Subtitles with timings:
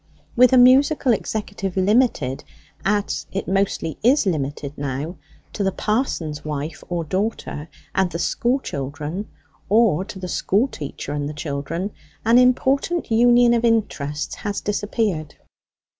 [0.35, 2.43] With a musical executive limited,
[2.83, 5.17] as it mostly is limited now,
[5.53, 9.29] to the parson's wife or daughter and the school children,
[9.69, 11.91] or to the school teacher and the children,
[12.25, 15.35] an important union of interests has disappeared.